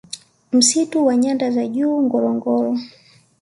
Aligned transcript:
Msitu 0.51 1.05
wa 1.05 1.17
nyanda 1.17 1.51
za 1.51 1.67
Juu 1.67 2.01
Ngorongoro 2.01 2.77